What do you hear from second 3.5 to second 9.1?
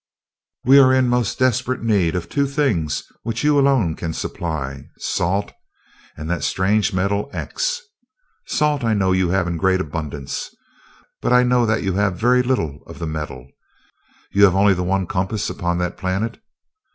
alone can supply salt, and that strange metal, 'X'. Salt I